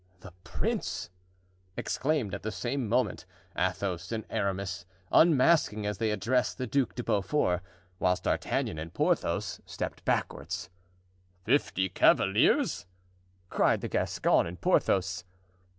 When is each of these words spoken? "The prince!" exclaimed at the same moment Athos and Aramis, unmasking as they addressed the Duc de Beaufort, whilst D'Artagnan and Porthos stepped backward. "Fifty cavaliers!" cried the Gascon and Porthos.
"The 0.21 0.31
prince!" 0.43 1.11
exclaimed 1.77 2.33
at 2.33 2.41
the 2.41 2.51
same 2.51 2.89
moment 2.89 3.27
Athos 3.55 4.11
and 4.11 4.25
Aramis, 4.31 4.83
unmasking 5.11 5.85
as 5.85 5.99
they 5.99 6.09
addressed 6.09 6.57
the 6.57 6.65
Duc 6.65 6.95
de 6.95 7.03
Beaufort, 7.03 7.61
whilst 7.99 8.23
D'Artagnan 8.23 8.79
and 8.79 8.91
Porthos 8.95 9.61
stepped 9.67 10.03
backward. 10.03 10.55
"Fifty 11.45 11.87
cavaliers!" 11.87 12.87
cried 13.51 13.81
the 13.81 13.89
Gascon 13.89 14.47
and 14.47 14.59
Porthos. 14.59 15.23